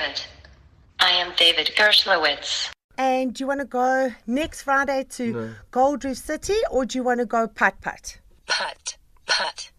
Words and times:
David. 0.00 0.20
I 0.98 1.10
am 1.10 1.32
David 1.36 1.72
Gershowitz. 1.76 2.70
And 2.96 3.34
do 3.34 3.44
you 3.44 3.46
want 3.46 3.60
to 3.60 3.66
go 3.66 4.12
next 4.26 4.62
Friday 4.62 5.04
to 5.16 5.32
No. 5.32 5.54
Gold 5.70 6.04
Reef 6.04 6.16
City 6.16 6.56
or 6.70 6.86
do 6.86 6.98
you 6.98 7.04
want 7.04 7.20
to 7.20 7.26
go 7.26 7.46
Pat 7.46 7.80
Pat? 7.80 8.18
Put, 8.46 8.96
put, 9.26 9.70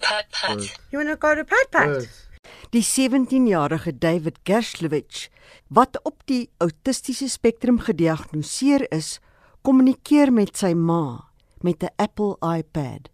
put, 0.00 0.24
put. 0.32 0.78
You 0.90 0.98
want 0.98 1.10
to 1.10 1.16
go 1.16 1.34
to 1.34 1.44
Pat 1.44 1.70
Pat? 1.70 1.88
Yes. 1.88 2.26
Die 2.70 2.82
17-jarige 2.82 3.98
David 3.98 4.38
Gershowitz 4.44 5.28
wat 5.68 5.98
op 6.04 6.22
die 6.26 6.48
autistiese 6.58 7.28
spektrum 7.28 7.80
gediagnoseer 7.80 8.86
is, 8.94 9.18
kommunikeer 9.62 10.32
met 10.32 10.56
sy 10.56 10.72
ma 10.74 11.28
met 11.62 11.82
'n 11.82 11.90
Apple 11.96 12.36
iPad. 12.40 13.10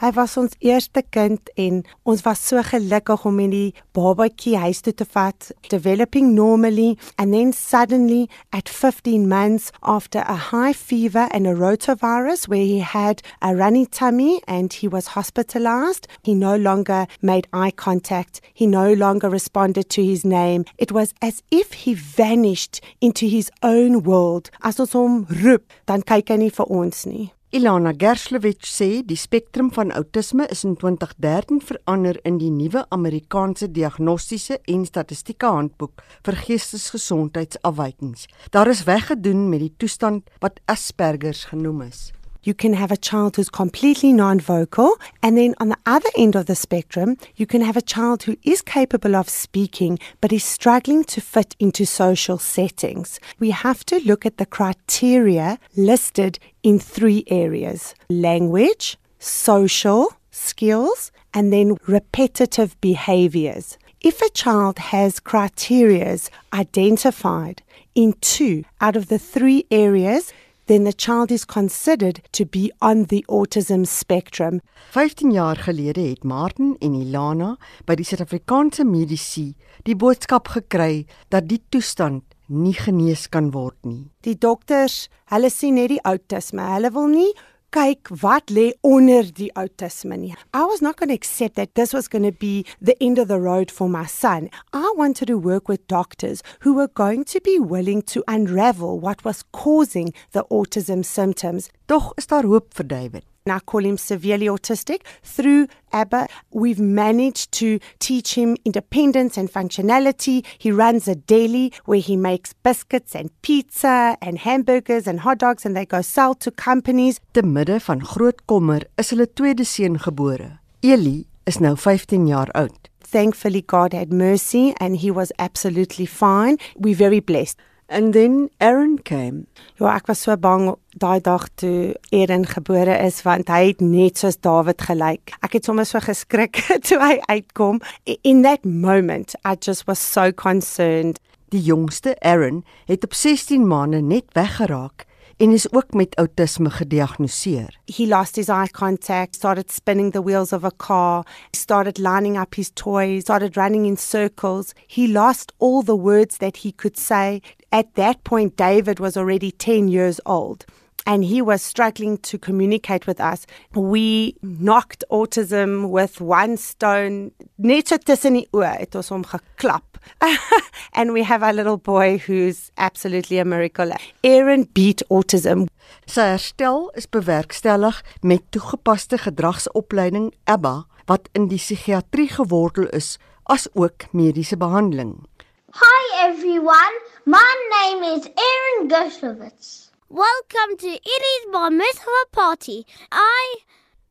Hy 0.00 0.10
was 0.16 0.36
ons 0.40 0.54
eerste 0.64 1.02
kind 1.14 1.50
en 1.60 1.82
ons 2.08 2.22
was 2.24 2.40
so 2.42 2.62
gelukkig 2.64 3.26
om 3.28 3.40
in 3.44 3.52
die 3.52 3.74
babatjie 3.94 4.56
huis 4.58 4.80
toe 4.82 4.94
te 4.96 5.04
vat, 5.12 5.50
developing 5.68 6.32
normally 6.34 6.96
and 7.18 7.32
then 7.32 7.52
suddenly 7.52 8.28
at 8.52 8.68
15 8.68 9.28
months 9.28 9.70
after 9.82 10.24
a 10.26 10.36
high 10.50 10.72
fever 10.72 11.28
and 11.30 11.46
a 11.46 11.54
rotavirus 11.54 12.48
where 12.48 12.64
he 12.64 12.80
had 12.80 13.22
a 13.40 13.54
runny 13.54 13.84
tummy 13.86 14.40
and 14.48 14.72
he 14.72 14.88
was 14.88 15.08
hospitalized, 15.08 16.08
he 16.22 16.34
no 16.34 16.56
longer 16.56 17.06
made 17.20 17.46
eye 17.52 17.70
contact, 17.70 18.40
he 18.54 18.66
no 18.66 18.92
longer 18.92 19.28
responded 19.28 19.88
to 19.90 20.04
his 20.04 20.24
name. 20.24 20.64
It 20.78 20.90
was 20.90 21.14
as 21.20 21.42
if 21.50 21.72
he 21.84 21.94
vanished 21.94 22.80
into 23.00 23.26
his 23.26 23.50
own 23.62 24.02
world. 24.02 24.50
As 24.62 24.80
ons 24.80 24.92
hom 24.92 25.26
roep, 25.26 25.70
dan 25.86 26.02
kyk 26.02 26.32
hy 26.34 26.40
nie 26.42 26.50
vir 26.50 26.66
ons 26.70 27.06
nie. 27.06 27.30
Ilana 27.52 27.90
Gershowitz 27.92 28.70
sê 28.72 29.02
die 29.04 29.16
spektrum 29.20 29.66
van 29.76 29.90
outisme 29.92 30.46
is 30.54 30.62
in 30.64 30.72
2013 30.80 31.58
verander 31.60 32.16
in 32.24 32.38
die 32.40 32.48
nuwe 32.48 32.86
Amerikaanse 32.96 33.68
diagnostiese 33.68 34.56
en 34.72 34.86
statistieke 34.88 35.50
handboek 35.52 36.00
vir 36.24 36.38
geestesgesondheidsafwykings. 36.46 38.24
Daar 38.56 38.72
is 38.72 38.86
weggedoen 38.88 39.50
met 39.52 39.66
die 39.66 39.74
toestand 39.76 40.32
wat 40.40 40.64
Asperger 40.64 41.36
genoem 41.52 41.84
is. 41.90 42.00
You 42.42 42.54
can 42.54 42.74
have 42.74 42.90
a 42.90 42.96
child 42.96 43.36
who's 43.36 43.48
completely 43.48 44.12
non 44.12 44.40
vocal, 44.40 44.96
and 45.22 45.38
then 45.38 45.54
on 45.58 45.68
the 45.68 45.76
other 45.86 46.08
end 46.16 46.34
of 46.34 46.46
the 46.46 46.54
spectrum, 46.54 47.16
you 47.36 47.46
can 47.46 47.60
have 47.60 47.76
a 47.76 47.82
child 47.82 48.24
who 48.24 48.36
is 48.42 48.62
capable 48.62 49.14
of 49.14 49.28
speaking 49.28 49.98
but 50.20 50.32
is 50.32 50.44
struggling 50.44 51.04
to 51.04 51.20
fit 51.20 51.54
into 51.58 51.86
social 51.86 52.38
settings. 52.38 53.20
We 53.38 53.50
have 53.50 53.84
to 53.86 54.00
look 54.00 54.26
at 54.26 54.38
the 54.38 54.46
criteria 54.46 55.58
listed 55.76 56.38
in 56.62 56.78
three 56.78 57.24
areas 57.28 57.94
language, 58.08 58.98
social 59.18 60.12
skills, 60.30 61.12
and 61.34 61.52
then 61.52 61.76
repetitive 61.86 62.80
behaviors. 62.80 63.78
If 64.00 64.20
a 64.20 64.30
child 64.30 64.78
has 64.78 65.20
criterias 65.20 66.28
identified 66.52 67.62
in 67.94 68.14
two 68.20 68.64
out 68.80 68.96
of 68.96 69.08
the 69.08 69.18
three 69.18 69.64
areas, 69.70 70.32
then 70.72 70.84
the 70.84 70.92
child 70.92 71.30
is 71.30 71.44
considered 71.44 72.22
to 72.32 72.46
be 72.46 72.72
on 72.80 73.04
the 73.04 73.22
autism 73.28 73.84
spectrum. 73.84 74.60
15 74.90 75.32
jaar 75.32 75.56
gelede 75.56 76.00
het 76.00 76.24
Martin 76.24 76.76
en 76.78 76.94
Ilana 76.94 77.56
by 77.84 77.98
die 78.00 78.06
Suid-Afrikaanse 78.08 78.86
Mediese 78.88 79.52
die 79.84 79.96
boodskap 79.96 80.48
gekry 80.54 81.04
dat 81.28 81.50
die 81.50 81.60
toestand 81.68 82.24
nie 82.48 82.72
genees 82.72 83.26
kan 83.28 83.50
word 83.52 83.76
nie. 83.84 84.08
Die 84.24 84.38
dokters, 84.38 85.10
hulle 85.32 85.50
sien 85.52 85.76
net 85.76 85.92
die 85.92 86.00
outisme. 86.08 86.64
Hulle 86.72 86.92
wil 86.96 87.12
nie 87.12 87.30
kyk 87.72 88.10
wat 88.22 88.50
lê 88.52 88.66
onder 88.84 89.24
die 89.32 89.48
outisme 89.56 90.18
nie. 90.18 90.34
I 90.52 90.64
was 90.68 90.82
not 90.82 90.96
going 90.96 91.08
to 91.08 91.14
accept 91.14 91.56
that 91.56 91.74
this 91.74 91.94
was 91.94 92.08
going 92.08 92.24
to 92.24 92.32
be 92.32 92.66
the 92.80 92.96
end 93.00 93.18
of 93.18 93.28
the 93.28 93.40
road 93.40 93.70
for 93.70 93.88
my 93.88 94.04
son. 94.04 94.50
I 94.72 94.92
wanted 94.96 95.28
to 95.28 95.38
work 95.38 95.68
with 95.68 95.86
doctors 95.88 96.42
who 96.60 96.74
were 96.74 96.88
going 96.88 97.24
to 97.32 97.40
be 97.40 97.58
willing 97.58 98.02
to 98.12 98.22
unravel 98.28 99.00
what 99.00 99.24
was 99.24 99.44
causing 99.52 100.12
the 100.32 100.44
autism 100.50 101.04
symptoms. 101.04 101.70
Tog 101.88 102.12
is 102.16 102.26
daar 102.26 102.44
hoop 102.44 102.74
vir 102.74 102.84
David. 102.84 103.31
And 103.44 103.52
I 103.52 103.58
call 103.58 103.84
him 103.84 103.98
severely 103.98 104.46
autistic. 104.46 105.00
Through 105.24 105.66
ABBA, 105.92 106.28
we've 106.52 106.78
managed 106.78 107.50
to 107.52 107.80
teach 107.98 108.34
him 108.34 108.56
independence 108.64 109.36
and 109.36 109.50
functionality. 109.50 110.46
He 110.58 110.70
runs 110.70 111.08
a 111.08 111.16
deli 111.16 111.72
where 111.84 111.98
he 111.98 112.16
makes 112.16 112.52
biscuits 112.52 113.16
and 113.16 113.30
pizza 113.42 114.16
and 114.22 114.38
hamburgers 114.38 115.08
and 115.08 115.20
hot 115.20 115.38
dogs, 115.38 115.66
and 115.66 115.76
they 115.76 115.86
go 115.86 116.02
sell 116.02 116.34
to 116.36 116.52
companies. 116.52 117.18
Te 117.34 117.42
midde 117.42 117.80
van 117.80 118.00
groot 118.00 118.46
kommer 118.46 118.82
is 118.96 119.10
hulle 119.10 119.26
tweede 119.26 119.66
seun 119.66 119.98
gebore. 119.98 120.60
Eli 120.84 121.24
is 121.46 121.58
nou 121.58 121.74
15 121.76 122.26
jaar 122.30 122.50
oud. 122.54 122.88
Thankfully, 123.12 123.62
God 123.62 123.92
had 123.92 124.12
mercy 124.12 124.72
and 124.78 124.96
he 124.96 125.10
was 125.10 125.32
absolutely 125.38 126.06
fine. 126.06 126.56
We're 126.76 126.94
very 126.94 127.20
blessed. 127.20 127.58
And 127.92 128.14
then 128.14 128.48
Aaron 128.58 129.02
came. 129.04 129.46
Ja, 129.76 129.90
ek 129.92 130.06
was 130.08 130.22
so 130.24 130.32
bang 130.40 130.70
daai 130.96 131.20
dag 131.20 131.44
toe 131.60 131.92
Eden 132.08 132.46
gebore 132.48 132.94
is 133.04 133.18
want 133.26 133.52
hy 133.52 133.66
het 133.66 133.82
net 133.84 134.16
soos 134.22 134.38
Dawid 134.40 134.80
gelyk. 134.88 135.34
Ek 135.44 135.58
het 135.58 135.68
sommer 135.68 135.84
so 135.84 136.00
geskrik 136.00 136.62
toe 136.88 136.96
hy 137.02 137.18
uitkom. 137.28 137.82
In 138.24 138.40
that 138.48 138.64
moment, 138.64 139.36
I 139.44 139.58
just 139.60 139.84
was 139.84 140.00
so 140.00 140.32
concerned. 140.32 141.20
Die 141.52 141.60
jongste, 141.60 142.16
Aaron, 142.24 142.62
het 142.88 143.04
op 143.04 143.12
16 143.12 143.68
maande 143.68 144.00
net 144.00 144.32
weggeraak 144.32 145.04
en 145.36 145.50
is 145.50 145.72
ook 145.72 145.92
met 145.92 146.16
outisme 146.16 146.70
gediagnoseer. 146.70 147.78
He 147.84 148.06
lost 148.06 148.36
his 148.36 148.48
eye 148.48 148.70
contact, 148.70 149.34
started 149.34 149.72
spinning 149.72 150.12
the 150.12 150.22
wheels 150.22 150.52
of 150.52 150.64
a 150.64 150.72
car, 150.76 151.24
started 151.50 151.98
lining 151.98 152.38
up 152.38 152.54
his 152.54 152.70
toys, 152.72 153.20
started 153.20 153.56
running 153.56 153.86
in 153.86 153.96
circles. 153.96 154.72
He 154.86 155.08
lost 155.08 155.52
all 155.56 155.82
the 155.84 155.96
words 155.96 156.36
that 156.36 156.56
he 156.56 156.72
could 156.72 156.98
say. 156.98 157.40
At 157.68 157.94
that 157.94 158.22
point, 158.22 158.56
David 158.56 158.98
was 158.98 159.16
already 159.16 159.50
10 159.50 159.88
years 159.88 160.20
old. 160.24 160.64
And 161.04 161.24
he 161.24 161.42
was 161.42 161.62
struggling 161.62 162.18
to 162.18 162.38
communicate 162.38 163.06
with 163.06 163.20
us. 163.20 163.46
We 163.74 164.36
knocked 164.42 165.04
autism 165.10 165.90
with 165.90 166.20
one 166.20 166.56
stone. 166.56 167.32
Net 167.58 167.88
so 167.88 167.98
tussen 167.98 168.38
die 168.38 168.46
oë 168.54 168.76
het 168.78 168.94
ons 168.94 169.10
hom 169.10 169.24
geklap. 169.26 169.98
and 170.94 171.12
we 171.12 171.22
have 171.22 171.42
our 171.42 171.52
little 171.52 171.76
boy 171.76 172.18
who's 172.18 172.70
absolutely 172.76 173.38
a 173.38 173.44
miracle. 173.44 173.92
Aaron 174.22 174.68
beat 174.74 175.02
autism. 175.10 175.66
Sy 176.06 176.32
herstel 176.34 176.90
is 176.98 177.10
bewerkstellig 177.10 178.02
met 178.22 178.46
toegepaste 178.54 179.18
gedragsopleiding 179.18 180.32
ABBA 180.44 180.84
wat 181.10 181.28
in 181.34 181.48
die 181.50 181.60
psigiatrie 181.60 182.30
gewortel 182.30 182.88
is 182.94 183.16
as 183.50 183.68
ook 183.74 184.06
mediese 184.12 184.56
behandeling. 184.56 185.26
Hi 185.72 186.28
everyone, 186.28 186.98
my 187.24 187.52
name 187.70 188.04
is 188.14 188.28
Aaron 188.36 188.88
Gershowitz. 188.88 189.91
Welcome 190.14 190.76
to 190.76 190.88
Illy's 190.88 191.52
Bar 191.52 191.70
Mitzvah 191.70 192.26
party. 192.32 192.84
I 193.10 193.54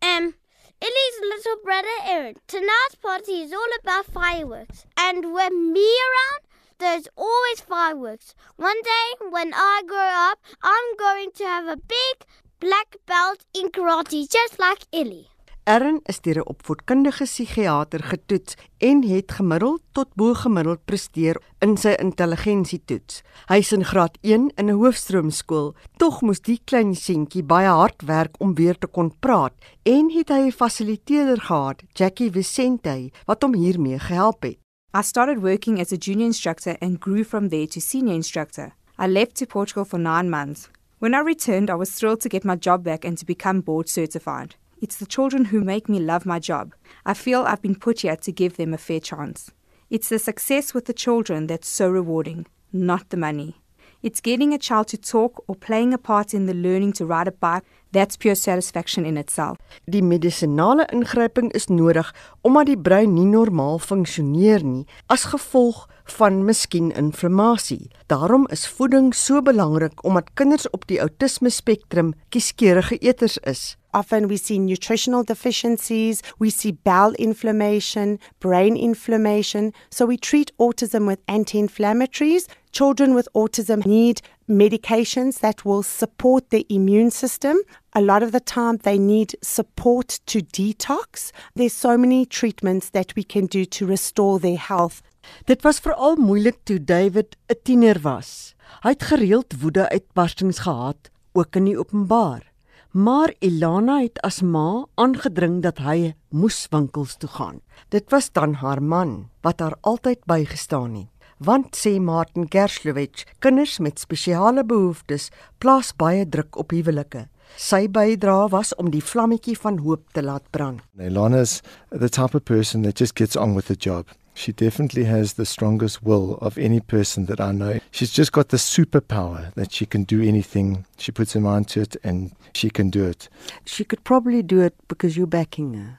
am 0.02 0.34
Illy's 0.82 1.20
little 1.22 1.58
brother 1.64 1.88
Aaron. 2.04 2.38
Tonight's 2.48 2.96
party 3.00 3.44
is 3.44 3.54
all 3.54 3.68
about 3.80 4.08
fireworks. 4.08 4.88
And 4.98 5.32
when 5.32 5.72
me 5.72 5.86
around, 5.86 6.42
there's 6.80 7.08
always 7.16 7.62
fireworks. 7.62 8.34
One 8.56 8.82
day 8.82 9.28
when 9.30 9.54
I 9.54 9.84
grow 9.86 10.00
up, 10.00 10.40
I'm 10.64 10.98
going 10.98 11.34
to 11.36 11.44
have 11.44 11.68
a 11.68 11.78
big 11.78 12.26
black 12.60 12.96
belt 13.06 13.46
in 13.54 13.70
karate 13.70 14.28
just 14.28 14.58
like 14.58 14.88
Illy. 14.92 15.31
Aaron 15.64 16.00
is 16.10 16.22
deur 16.22 16.38
'n 16.38 16.50
opvoedkundige 16.50 17.24
psigiater 17.24 18.04
getoets 18.04 18.56
en 18.78 19.04
het 19.04 19.32
gemiddeld 19.32 19.82
tot 19.92 20.08
bo 20.16 20.34
gemiddeld 20.34 20.86
presteer 20.86 21.38
in 21.60 21.78
sy 21.78 21.94
intelligensietoets. 22.02 23.22
Hy's 23.46 23.72
in 23.72 23.86
graad 23.86 24.18
1 24.22 24.52
in 24.56 24.66
'n 24.70 24.80
hoofstroomskool. 24.82 25.76
Tog 25.98 26.22
moes 26.22 26.42
die 26.42 26.60
klein 26.66 26.96
seentjie 26.96 27.44
baie 27.44 27.68
hard 27.68 28.02
werk 28.02 28.36
om 28.40 28.56
weer 28.56 28.78
te 28.78 28.88
kon 28.88 29.14
praat 29.20 29.54
en 29.84 30.10
het 30.10 30.30
hy 30.30 30.48
'n 30.48 30.52
fasiliteerder 30.52 31.42
gehad, 31.42 31.84
Jackie 31.94 32.32
Vicente, 32.32 33.12
wat 33.26 33.42
hom 33.42 33.54
hiermee 33.54 34.00
gehelp 34.00 34.42
het. 34.42 34.58
I 34.98 35.02
started 35.04 35.42
working 35.42 35.80
as 35.80 35.92
a 35.92 35.96
junior 35.96 36.26
instructor 36.26 36.76
and 36.82 37.00
grew 37.00 37.24
from 37.24 37.50
there 37.50 37.68
to 37.68 37.80
senior 37.80 38.16
instructor. 38.16 38.74
I 38.98 39.08
left 39.08 39.36
to 39.36 39.46
Portugal 39.46 39.86
for 39.86 40.00
nine 40.00 40.30
months. 40.30 40.70
When 40.98 41.14
I 41.14 41.20
returned, 41.20 41.70
I 41.70 41.76
was 41.76 41.92
thrilled 41.92 42.22
to 42.22 42.30
get 42.30 42.44
my 42.44 42.56
job 42.56 42.84
back 42.84 43.06
and 43.06 43.18
to 43.20 43.26
become 43.26 43.62
board 43.62 43.88
certified. 43.90 44.56
It's 44.82 44.98
the 44.98 45.06
children 45.06 45.46
who 45.46 45.62
make 45.62 45.88
me 45.88 46.00
love 46.00 46.26
my 46.26 46.40
job. 46.40 46.74
I 47.06 47.14
feel 47.14 47.44
I've 47.44 47.62
been 47.62 47.76
put 47.76 48.00
here 48.00 48.16
to 48.16 48.32
give 48.32 48.58
them 48.58 48.74
a 48.74 48.80
fair 48.80 49.00
chance. 49.00 49.52
It's 49.92 50.10
the 50.10 50.18
success 50.18 50.74
with 50.74 50.86
the 50.86 50.94
children 50.94 51.46
that's 51.46 51.68
so 51.68 51.88
rewarding, 51.88 52.48
not 52.74 53.12
the 53.12 53.18
money. 53.18 53.62
It's 54.02 54.20
getting 54.22 54.56
a 54.56 54.58
child 54.58 54.88
to 54.88 54.98
talk 54.98 55.44
or 55.48 55.54
playing 55.54 55.94
a 55.94 56.00
part 56.00 56.34
in 56.34 56.48
the 56.48 56.56
learning 56.56 56.94
to 56.94 57.06
ride 57.06 57.28
a 57.28 57.32
bike 57.32 57.64
That's 57.92 58.18
pure 58.18 58.36
satisfaction 58.36 59.06
in 59.06 59.18
itself. 59.18 59.58
Die 59.86 60.02
medisinale 60.02 60.86
ingryping 60.92 61.52
is 61.52 61.68
nodig 61.68 62.14
omdat 62.42 62.66
die 62.66 62.78
brein 62.78 63.14
nie 63.14 63.28
normaal 63.28 63.80
funksioneer 63.80 64.64
nie 64.64 64.86
as 65.12 65.28
gevolg 65.34 65.88
van 66.18 66.46
miskien 66.46 66.92
inflammasie. 66.96 67.90
Daarom 68.08 68.48
is 68.48 68.68
voeding 68.68 69.12
so 69.16 69.42
belangrik 69.42 70.04
omdat 70.04 70.32
kinders 70.34 70.70
op 70.70 70.88
die 70.88 71.02
outisme 71.02 71.50
spektrum 71.50 72.14
kieskeurige 72.30 72.98
eters 72.98 73.38
is. 73.38 73.76
Often 73.94 74.28
we 74.28 74.38
see 74.38 74.58
nutritional 74.58 75.24
deficiencies, 75.24 76.22
we 76.40 76.50
see 76.50 76.72
bowel 76.72 77.12
inflammation, 77.14 78.20
brain 78.40 78.78
inflammation. 78.78 79.74
So 79.90 80.06
we 80.06 80.18
treat 80.18 80.52
autism 80.58 81.08
with 81.08 81.20
anti 81.28 81.60
inflammatories. 81.60 82.48
Children 82.72 83.14
with 83.16 83.28
autism 83.34 83.86
need 83.86 84.22
medications 84.48 85.40
that 85.40 85.66
will 85.66 85.84
support 85.84 86.52
the 86.52 86.66
immune 86.70 87.12
system. 87.12 87.58
A 87.94 88.00
lot 88.00 88.24
of 88.24 88.32
the 88.32 88.40
time, 88.40 88.78
they 88.78 88.98
need 88.98 89.36
support 89.42 90.22
to 90.28 90.40
detox. 90.40 91.32
There's 91.56 91.74
so 91.74 91.98
many 91.98 92.26
treatments 92.26 92.90
that 92.92 93.14
we 93.18 93.24
can 93.24 93.48
do 93.48 93.66
to 93.66 93.86
restore 93.86 94.40
their 94.40 94.58
health. 94.58 95.02
Dit 95.46 95.62
was 95.64 95.80
veral 95.84 96.16
moeilik 96.16 96.64
toe 96.64 96.80
David 96.80 97.36
'n 97.50 97.60
tiener 97.64 98.00
was. 98.00 98.56
Hy 98.84 98.96
het 98.96 99.04
gereeld 99.04 99.60
woede-uitbarstings 99.60 100.60
gehad, 100.60 101.10
ook 101.34 101.56
in 101.56 101.66
die 101.66 101.78
openbaar. 101.78 102.52
Maar 102.92 103.34
Ilana 103.40 104.02
het 104.02 104.22
as 104.22 104.42
ma 104.42 104.86
aangedring 104.96 105.62
dat 105.62 105.78
hy 105.78 106.16
moes 106.30 106.68
winkels 106.72 107.18
toe 107.18 107.30
gaan. 107.30 107.60
Dit 107.90 108.10
was 108.12 108.32
dan 108.32 108.54
haar 108.54 108.84
man 108.84 109.30
wat 109.42 109.60
haar 109.60 109.76
altyd 109.82 110.26
bygestaan 110.26 110.96
het. 110.96 111.08
Want 111.38 111.76
sê 111.76 112.00
Martin 112.00 112.46
Gerslowitz, 112.50 113.24
kinders 113.40 113.80
met 113.80 114.00
spesiale 114.00 114.64
behoeftes 114.64 115.30
plaas 115.58 115.96
baie 115.96 116.30
druk 116.30 116.56
op 116.56 116.70
huwelike. 116.70 117.28
Sy 117.58 117.88
bydrae 117.88 118.50
was 118.52 118.74
om 118.78 118.90
die 118.92 119.02
vlammetjie 119.02 119.58
van 119.60 119.78
hoop 119.84 120.14
te 120.14 120.22
laat 120.22 120.48
brand. 120.52 120.82
Ilana 121.00 121.42
is 121.42 121.62
the 121.90 122.10
type 122.10 122.36
of 122.36 122.46
person 122.46 122.82
that 122.84 122.96
just 122.96 123.16
gets 123.16 123.36
on 123.36 123.56
with 123.56 123.68
the 123.68 123.76
job. 123.76 124.08
She 124.34 124.52
definitely 124.54 125.04
has 125.04 125.34
the 125.34 125.46
strongest 125.46 126.04
will 126.04 126.38
of 126.42 126.58
any 126.58 126.80
person 126.80 127.26
that 127.26 127.40
I 127.40 127.52
know. 127.52 127.80
She's 127.92 128.12
just 128.12 128.32
got 128.32 128.50
the 128.50 128.58
superpower 128.58 129.54
that 129.56 129.74
she 129.74 129.86
can 129.86 130.04
do 130.04 130.22
anything. 130.22 130.86
She 130.98 131.12
puts 131.12 131.34
her 131.34 131.42
mind 131.42 131.68
to 131.70 131.82
it 131.82 131.98
and 132.04 132.32
she 132.54 132.70
can 132.70 132.90
do 132.90 133.06
it. 133.06 133.30
She 133.66 133.84
could 133.84 134.04
probably 134.04 134.42
do 134.42 134.62
it 134.62 134.74
because 134.88 135.18
you're 135.18 135.28
backing 135.28 135.74
her. 135.74 135.98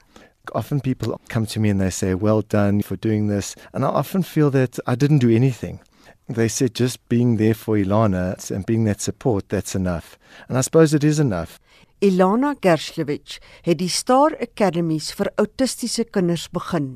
Often 0.53 0.81
people 0.81 1.21
come 1.29 1.45
to 1.45 1.59
me 1.59 1.69
and 1.69 1.79
they 1.79 1.89
say, 1.89 2.15
Well 2.15 2.41
done 2.41 2.81
for 2.81 2.97
doing 2.97 3.27
this. 3.27 3.55
And 3.71 3.85
I 3.85 3.89
often 3.89 4.23
feel 4.23 4.49
that 4.51 4.77
I 4.85 4.95
didn't 4.95 5.19
do 5.19 5.29
anything. 5.29 5.79
They 6.29 6.47
said 6.47 6.73
just 6.73 7.07
being 7.09 7.37
there 7.37 7.53
for 7.53 7.77
Ilana 7.77 8.49
and 8.49 8.65
being 8.65 8.85
that 8.85 9.01
support, 9.01 9.49
that's 9.49 9.75
enough. 9.75 10.17
And 10.47 10.57
I 10.57 10.61
suppose 10.61 10.93
it 10.93 11.03
is 11.03 11.19
enough. 11.19 11.59
Ilana 12.01 12.55
Gershkovich 12.59 13.39
het 13.63 13.79
die 13.79 13.89
Star 13.89 14.35
Academies 14.41 15.11
vir 15.15 15.31
autistiese 15.39 16.03
kinders 16.03 16.49
begin. 16.51 16.95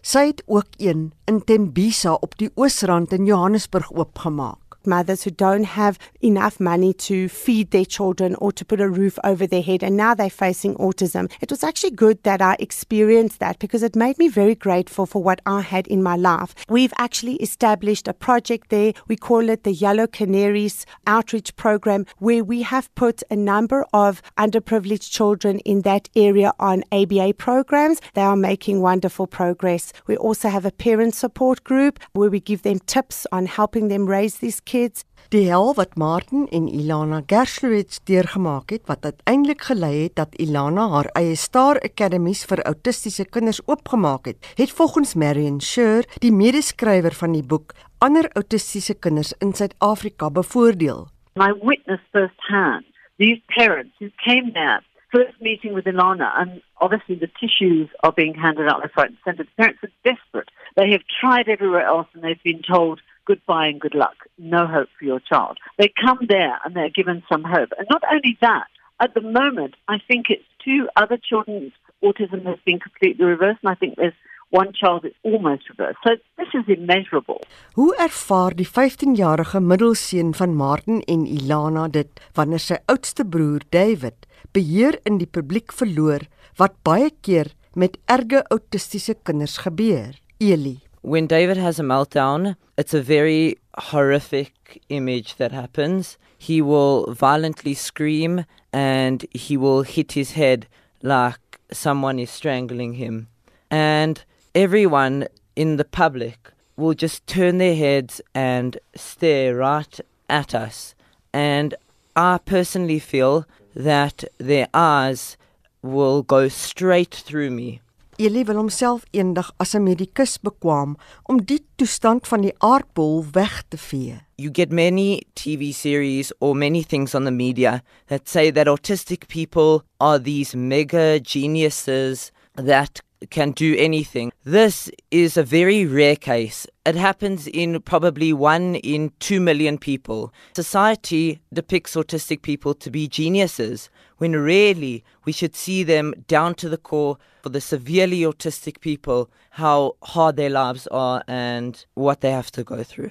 Sy 0.00 0.28
het 0.30 0.42
ook 0.46 0.78
een 0.80 1.10
in 1.28 1.40
Tembisa 1.44 2.14
op 2.14 2.38
die 2.40 2.50
Oosrand 2.54 3.12
in 3.12 3.26
Johannesburg 3.26 3.90
oopgemaak. 3.92 4.65
Mothers 4.86 5.24
who 5.24 5.30
don't 5.30 5.64
have 5.64 5.98
enough 6.20 6.60
money 6.60 6.92
to 6.92 7.28
feed 7.28 7.70
their 7.70 7.84
children 7.84 8.34
or 8.36 8.52
to 8.52 8.64
put 8.64 8.80
a 8.80 8.88
roof 8.88 9.18
over 9.24 9.46
their 9.46 9.62
head, 9.62 9.82
and 9.82 9.96
now 9.96 10.14
they're 10.14 10.30
facing 10.30 10.74
autism. 10.76 11.30
It 11.40 11.50
was 11.50 11.64
actually 11.64 11.90
good 11.90 12.22
that 12.22 12.40
I 12.40 12.56
experienced 12.58 13.40
that 13.40 13.58
because 13.58 13.82
it 13.82 13.96
made 13.96 14.18
me 14.18 14.28
very 14.28 14.54
grateful 14.54 15.06
for 15.06 15.22
what 15.22 15.40
I 15.46 15.60
had 15.62 15.86
in 15.86 16.02
my 16.02 16.16
life. 16.16 16.54
We've 16.68 16.92
actually 16.98 17.36
established 17.36 18.08
a 18.08 18.14
project 18.14 18.70
there. 18.70 18.92
We 19.08 19.16
call 19.16 19.48
it 19.48 19.64
the 19.64 19.72
Yellow 19.72 20.06
Canaries 20.06 20.86
Outreach 21.06 21.56
Program, 21.56 22.06
where 22.18 22.44
we 22.44 22.62
have 22.62 22.94
put 22.94 23.22
a 23.30 23.36
number 23.36 23.84
of 23.92 24.22
underprivileged 24.38 25.10
children 25.10 25.58
in 25.60 25.82
that 25.82 26.08
area 26.14 26.52
on 26.58 26.84
ABA 26.92 27.34
programs. 27.34 28.00
They 28.14 28.22
are 28.22 28.36
making 28.36 28.80
wonderful 28.80 29.26
progress. 29.26 29.92
We 30.06 30.16
also 30.16 30.48
have 30.48 30.64
a 30.64 30.70
parent 30.70 31.14
support 31.14 31.64
group 31.64 31.98
where 32.12 32.30
we 32.30 32.40
give 32.40 32.62
them 32.62 32.78
tips 32.80 33.26
on 33.32 33.46
helping 33.46 33.88
them 33.88 34.06
raise 34.06 34.36
these 34.36 34.60
kids 34.60 34.75
kids. 34.76 35.04
Die 35.34 35.48
hel 35.48 35.72
wat 35.74 35.96
Martin 35.98 36.46
en 36.54 36.68
Ilana 36.70 37.18
Gershowitz 37.26 37.98
deurgemaak 38.06 38.70
het 38.70 38.84
wat 38.90 39.04
uiteindelik 39.04 39.64
gelei 39.68 39.94
het 40.04 40.14
dat 40.20 40.36
Ilana 40.42 40.84
haar 40.92 41.08
eie 41.18 41.34
Star 41.34 41.80
Academies 41.88 42.44
vir 42.50 42.62
autistiese 42.70 43.26
kinders 43.36 43.60
oopgemaak 43.66 44.28
het, 44.30 44.38
het 44.60 44.70
volgens 44.78 45.14
Marion 45.14 45.58
Sher, 45.60 46.06
die 46.22 46.32
medeskrywer 46.32 47.16
van 47.22 47.34
die 47.34 47.42
boek, 47.42 47.74
ander 47.98 48.28
autistiese 48.38 48.94
kinders 48.94 49.32
in 49.42 49.52
Suid-Afrika 49.52 50.30
bevoordeel. 50.30 51.08
I 51.36 51.52
witnessed 51.62 52.06
firsthand 52.12 52.86
these 53.18 53.40
parents 53.58 53.96
who 53.98 54.08
came 54.22 54.52
there 54.52 54.80
first 55.10 55.40
meeting 55.40 55.74
with 55.74 55.86
Ilana, 55.86 56.30
and 56.38 56.62
obviously 56.80 57.16
the 57.16 57.30
tissues 57.40 57.88
are 58.04 58.12
being 58.12 58.34
handed 58.34 58.68
out 58.68 58.80
left, 58.80 58.96
right, 58.96 59.08
and 59.08 59.18
centre. 59.24 59.44
The 59.44 59.62
parents 59.62 59.82
are 59.82 59.94
desperate. 60.04 60.50
They 60.76 60.90
have 60.90 61.02
tried 61.20 61.48
everywhere 61.48 61.86
else, 61.86 62.08
and 62.14 62.22
they've 62.22 62.42
been 62.42 62.62
told 62.62 63.00
goodbye 63.26 63.66
and 63.66 63.80
good 63.80 63.94
luck, 63.94 64.16
no 64.38 64.66
hope 64.66 64.88
for 64.98 65.04
your 65.04 65.20
child. 65.20 65.58
They 65.78 65.92
come 66.04 66.20
there 66.28 66.58
and 66.64 66.74
they're 66.74 66.90
given 67.00 67.22
some 67.30 67.44
hope. 67.44 67.70
And 67.78 67.86
not 67.90 68.02
only 68.10 68.38
that, 68.40 68.68
at 69.00 69.14
the 69.14 69.20
moment, 69.20 69.74
I 69.88 69.98
think 70.08 70.26
it's 70.30 70.48
two 70.64 70.88
other 70.96 71.18
children's 71.18 71.72
autism 72.02 72.44
has 72.46 72.58
been 72.64 72.78
completely 72.78 73.24
reversed, 73.24 73.60
and 73.62 73.70
I 73.70 73.74
think 73.74 73.96
there's 73.96 74.16
one 74.50 74.72
child 74.72 75.02
that's 75.02 75.20
almost 75.22 75.68
reversed. 75.68 75.98
So 76.06 76.14
this 76.38 76.48
is 76.54 76.64
immeasurable. 76.68 77.40
Hoe 77.74 77.94
ervaar 77.98 78.54
die 78.54 78.68
15-jarige 78.68 79.60
middelseun 79.60 80.32
van 80.38 80.54
Martin 80.54 81.02
en 81.10 81.26
Ilana 81.26 81.88
dit 81.88 82.22
wanneer 82.38 82.62
sy 82.62 82.80
oudste 82.92 83.26
broer 83.26 83.66
David 83.74 84.28
beheer 84.56 85.00
in 85.04 85.18
die 85.18 85.28
publiek 85.28 85.74
verloor 85.74 86.28
wat 86.60 86.78
baie 86.86 87.10
keer 87.20 87.52
met 87.74 87.98
erge 88.06 88.44
autistiese 88.54 89.18
kinders 89.26 89.58
gebeur? 89.66 90.14
Eli 90.40 90.78
when 91.06 91.28
David 91.28 91.56
has 91.56 91.78
a 91.78 91.84
meltdown, 91.84 92.56
it's 92.76 92.92
a 92.92 93.00
very 93.00 93.58
horrific 93.78 94.82
image 94.88 95.36
that 95.36 95.52
happens. 95.52 96.18
He 96.36 96.60
will 96.60 97.12
violently 97.12 97.74
scream 97.74 98.44
and 98.72 99.24
he 99.30 99.56
will 99.56 99.82
hit 99.82 100.12
his 100.12 100.32
head 100.32 100.66
like 101.04 101.60
someone 101.70 102.18
is 102.18 102.30
strangling 102.32 102.94
him. 102.94 103.28
And 103.70 104.24
everyone 104.52 105.28
in 105.54 105.76
the 105.76 105.84
public 105.84 106.50
will 106.76 106.94
just 106.94 107.24
turn 107.28 107.58
their 107.58 107.76
heads 107.76 108.20
and 108.34 108.76
stare 108.96 109.54
right 109.54 110.00
at 110.28 110.56
us. 110.56 110.96
And 111.32 111.76
I 112.16 112.40
personally 112.44 112.98
feel 112.98 113.46
that 113.76 114.24
their 114.38 114.66
eyes 114.74 115.36
will 115.82 116.24
go 116.24 116.48
straight 116.48 117.14
through 117.14 117.52
me. 117.52 117.80
Eli 118.16 118.46
wil 118.48 118.56
homself 118.56 119.02
eendag 119.12 119.50
as 119.60 119.74
'n 119.74 119.82
medikus 119.82 120.38
bekwam 120.40 120.96
om 121.28 121.36
die 121.44 121.60
toestand 121.76 122.26
van 122.28 122.40
die 122.40 122.54
aardbol 122.58 123.24
weg 123.32 123.62
te 123.68 123.76
vee. 123.76 124.20
You 124.36 124.50
get 124.52 124.72
many 124.72 125.22
TV 125.34 125.72
series 125.72 126.32
or 126.40 126.54
many 126.54 126.82
things 126.82 127.14
on 127.14 127.24
the 127.24 127.30
media 127.30 127.82
that 128.06 128.28
say 128.28 128.50
that 128.50 128.66
autistic 128.66 129.26
people 129.28 129.84
are 130.00 130.18
these 130.22 130.56
mega 130.56 131.18
geniuses 131.22 132.32
that 132.54 133.02
can 133.30 133.52
do 133.52 133.74
anything. 133.78 134.32
This 134.44 134.90
is 135.10 135.36
a 135.36 135.42
very 135.42 135.86
rare 135.86 136.16
case. 136.16 136.66
It 136.84 136.94
happens 136.94 137.46
in 137.46 137.80
probably 137.82 138.32
one 138.32 138.76
in 138.76 139.12
two 139.18 139.40
million 139.40 139.78
people. 139.78 140.32
Society 140.54 141.40
depicts 141.52 141.94
autistic 141.96 142.42
people 142.42 142.74
to 142.74 142.90
be 142.90 143.08
geniuses, 143.08 143.90
when 144.18 144.32
really 144.32 145.04
we 145.24 145.32
should 145.32 145.54
see 145.56 145.82
them 145.82 146.14
down 146.28 146.54
to 146.56 146.68
the 146.68 146.78
core 146.78 147.18
for 147.42 147.48
the 147.50 147.60
severely 147.60 148.20
autistic 148.20 148.80
people, 148.80 149.30
how 149.50 149.96
hard 150.02 150.36
their 150.36 150.50
lives 150.50 150.86
are 150.88 151.22
and 151.26 151.84
what 151.94 152.20
they 152.20 152.30
have 152.30 152.50
to 152.52 152.64
go 152.64 152.82
through. 152.82 153.10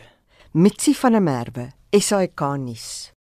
Mitsi 0.54 0.96
van 0.96 1.12
der 1.14 1.20
Merwe, 1.20 1.74
SAK 1.94 2.58
nuus. 2.58 3.12